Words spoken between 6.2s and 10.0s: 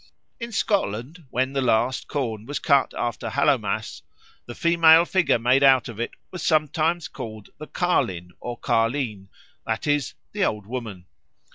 was sometimes called the Carlin or Carline, that